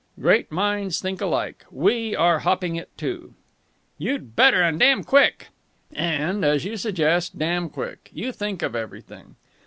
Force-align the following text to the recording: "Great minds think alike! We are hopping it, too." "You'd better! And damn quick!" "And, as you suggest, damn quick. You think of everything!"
"Great 0.19 0.51
minds 0.51 0.99
think 0.99 1.21
alike! 1.21 1.63
We 1.69 2.15
are 2.15 2.39
hopping 2.39 2.75
it, 2.75 2.89
too." 2.97 3.35
"You'd 3.99 4.35
better! 4.35 4.59
And 4.63 4.79
damn 4.79 5.03
quick!" 5.03 5.49
"And, 5.93 6.43
as 6.43 6.65
you 6.65 6.75
suggest, 6.75 7.37
damn 7.37 7.69
quick. 7.69 8.09
You 8.11 8.31
think 8.31 8.63
of 8.63 8.75
everything!" 8.75 9.35